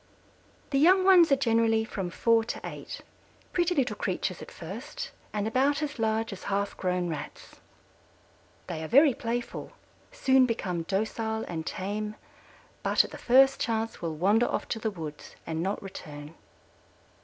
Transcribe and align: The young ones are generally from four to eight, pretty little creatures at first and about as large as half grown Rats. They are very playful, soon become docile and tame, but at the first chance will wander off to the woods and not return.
The 0.71 0.79
young 0.79 1.03
ones 1.05 1.31
are 1.31 1.35
generally 1.35 1.85
from 1.85 2.09
four 2.09 2.43
to 2.45 2.59
eight, 2.63 3.01
pretty 3.53 3.75
little 3.75 3.95
creatures 3.95 4.41
at 4.41 4.49
first 4.49 5.11
and 5.31 5.47
about 5.47 5.83
as 5.83 5.99
large 5.99 6.33
as 6.33 6.45
half 6.45 6.75
grown 6.75 7.07
Rats. 7.07 7.57
They 8.65 8.81
are 8.83 8.87
very 8.87 9.13
playful, 9.13 9.73
soon 10.11 10.47
become 10.47 10.81
docile 10.81 11.45
and 11.47 11.67
tame, 11.67 12.15
but 12.81 13.03
at 13.03 13.11
the 13.11 13.19
first 13.19 13.59
chance 13.59 14.01
will 14.01 14.15
wander 14.15 14.47
off 14.47 14.67
to 14.69 14.79
the 14.79 14.89
woods 14.89 15.35
and 15.45 15.61
not 15.61 15.79
return. 15.83 16.33